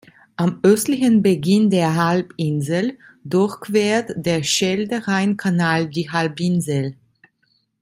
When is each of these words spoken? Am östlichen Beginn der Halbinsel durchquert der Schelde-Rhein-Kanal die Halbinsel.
Am 0.35 0.59
östlichen 0.63 1.21
Beginn 1.21 1.69
der 1.69 1.93
Halbinsel 1.95 2.97
durchquert 3.23 4.09
der 4.15 4.41
Schelde-Rhein-Kanal 4.41 5.89
die 5.89 6.09
Halbinsel. 6.09 6.95